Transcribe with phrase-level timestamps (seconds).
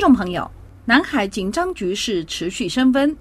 [0.00, 0.50] 众朋友，
[0.86, 3.14] 南海紧张局势持续升温。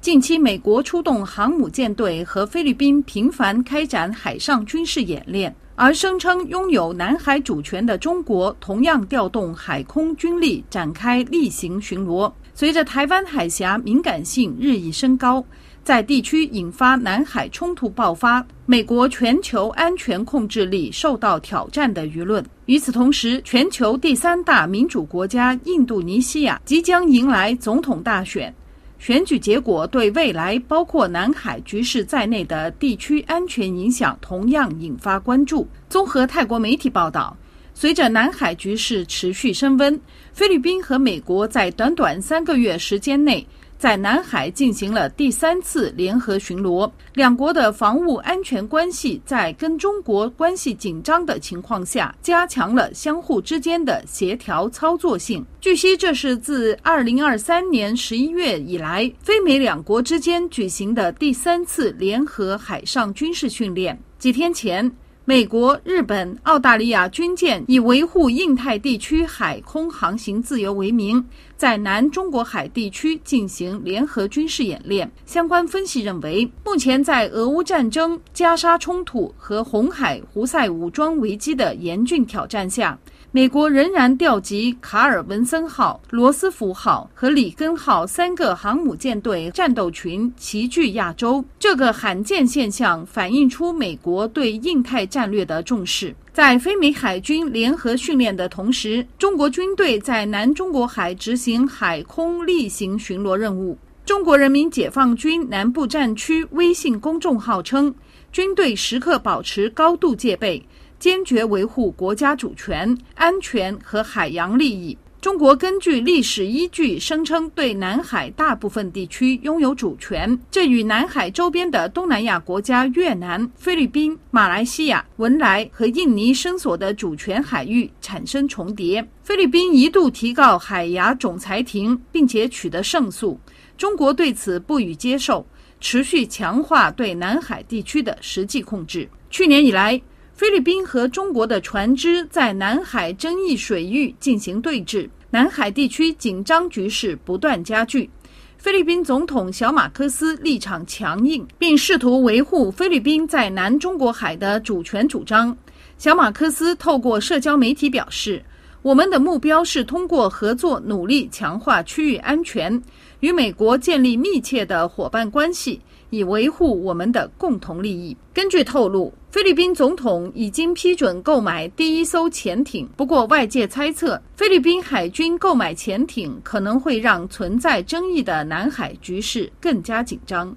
[0.00, 12.32] 近期，美国出动航母舰队和菲律宾频繁开展海上军事演练，而声称拥有南海主权的中国同样调动海空军力展开例行巡逻。
[12.54, 15.44] 随着台湾海峡敏感性日益升高。
[15.84, 22.44] 在地区引发南海冲突爆发，美国全球安全控制力受到挑战的舆论。
[22.66, 28.54] 与此同时，全球第三大民主国家印度尼西亚即将迎来总统大选，
[29.00, 35.66] 选举结果对未来包括南海局势在内的地区安全影响同样引发关注。
[35.88, 37.36] 综合泰国媒体报道，
[37.74, 40.00] 随着南海局势持续升温，
[40.32, 43.46] 菲律宾和美国在短短三个月时间内。
[43.78, 55.44] 在南海进行了第三次联合巡逻，两国的防务安全关系在跟中国关系紧张的情况下，加强了相互之间的协调操作性。
[55.60, 63.98] 据悉，这是自二零二三年十一月以来，非美两国之间举行的第三次联合海上军事训练。
[64.16, 64.88] 几天前。
[65.24, 71.24] 美国、日本、澳大利亚军舰以维护印太地区海空航行自由为名，
[71.56, 75.08] 在南中国海地区进行联合军事演练。
[75.24, 82.98] 相关分析认为，目前在俄乌战争、加沙冲突和红海胡塞武装危机的严峻挑战下。
[83.34, 96.14] 美国仍然调集卡尔文森号、罗斯福号和里根号三个航母舰队战斗群齐聚亚洲，这个罕见现象反映出美国对印太战略的重视。
[96.34, 103.78] 在非美海军联合训练的同时，中国军队在南中国海执行海空例行巡逻任务。
[104.04, 107.94] 中国人民解放军南部战区微信公众号称，
[108.30, 110.62] 军队时刻保持高度戒备。
[111.02, 114.96] 坚决维护国家主权、安全和海洋利益。
[115.20, 129.04] 中国根据历史依据声称对南海大部分地区拥有主权，这与南海周边的东南亚国家越南、菲律宾、马来西亚、文莱和印尼伸索的主权海域产生重叠。
[129.24, 133.36] 菲律宾一度提告海牙总裁庭，并且取得胜诉。
[133.76, 135.44] 中国对此不予接受，
[135.80, 139.08] 持续强化对南海地区的实际控制。
[139.30, 140.00] 去年以来。
[140.42, 148.10] 菲律宾和中国的船只在南海争议水域进行对峙，南海地区紧张局势不断加剧。
[148.58, 155.56] 菲律宾总统小马科斯立场强硬，并试图维护菲律宾在南中国海的主权主张。
[155.96, 158.44] 小马科斯透过社交媒体表示
[158.82, 162.82] ：“我们的目标是通过合作努力强化区域安全，
[163.20, 165.80] 与美国建立密切的伙伴关系。”
[166.12, 168.14] 以维护我们的共同利益。
[168.34, 172.86] 根据透露，菲律宾总统已经批准购买第一艘潜艇。
[172.98, 180.54] 不过，外界猜测，菲律宾海军购买潜艇可能会让存在争议的南海局势更加紧张。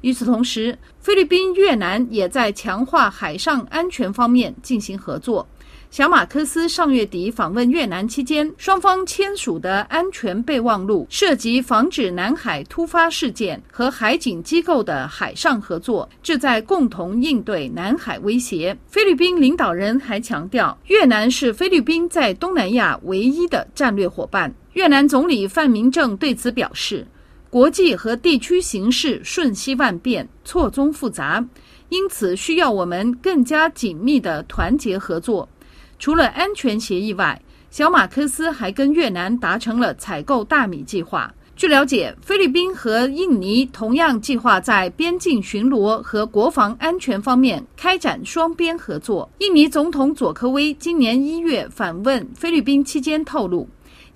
[0.00, 5.46] 与此同时，菲律宾、越南也在强化海上安全方面进行合作。
[5.94, 18.76] 小马科斯上月底访问越南期间，双方签署的安全备忘录涉及防止南海突发事件和海警机构的海上合作，旨在共同应对南海威胁。
[18.88, 24.52] 菲律宾领导人还强调，越南是菲律宾在东南亚唯一的战略伙伴。
[24.72, 27.06] 越南总理范明正对此表示，
[27.48, 31.46] 国际和地区形势瞬息万变、错综复杂，
[31.88, 35.48] 因此需要我们更加紧密的团结合作。
[36.04, 41.32] 除了安全协议外，小马克思还跟越南达成了采购大米计划。
[41.56, 49.26] 据了解，菲律宾和印尼同样计划在边境巡逻和国防安全方面开展双边合作。
[49.38, 53.66] 印尼总统佐科威今年一月访问菲律宾期间透露，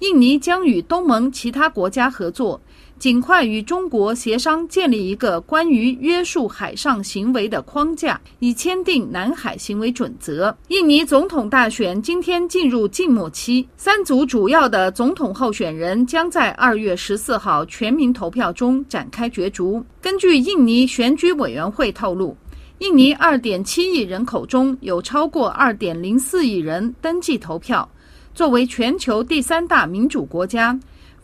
[0.01, 2.61] 印尼将与东盟其他国家合作。
[2.99, 10.55] 尽快与中国协商建立一个关于约束海上行为的框架，以签订南海行为准则。
[10.69, 19.85] 印尼总统大选今天进入静默期，三组主要的总统候选人将在二月十四号全民投票中展开角逐。
[20.03, 22.37] 根据印尼选举委员会透露，
[22.79, 27.89] 印尼二点七亿人口中有超过二点零四亿人登记投票。
[28.35, 30.79] 作为全球第三大民主国家。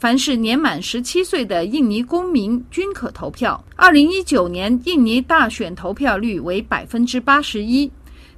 [0.05, 3.65] 凡是年满十七岁的印尼公民均可投票。
[3.75, 7.91] 二零一九年印尼大选投票率为百分之八十一，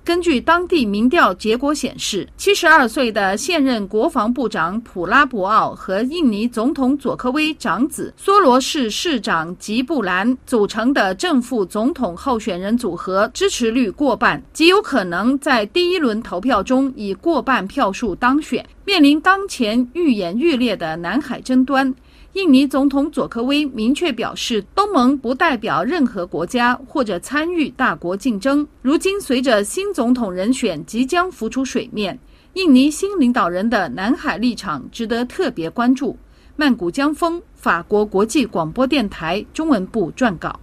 [0.07, 18.65] 根据当地民调结果显示，七十二岁的现任国防部长普拉博奥和印尼总统佐科威长子梭罗市市长吉布兰组成的正副总统候选人组合支持率过半，极有可能在第一轮投票中以过半票数当选。
[18.85, 21.93] 面临当前愈演愈烈的南海争端。
[22.37, 28.67] 印尼总统佐科威明确表示，东盟不代表任何国家或者参与大国竞争。
[28.83, 32.19] 如今，随着新总统人选即将浮出水面，
[32.53, 36.15] 印尼新领导人的南海立场值得特别关注。
[36.57, 40.61] 曼谷江峰，法国国际广播电台中文部撰稿。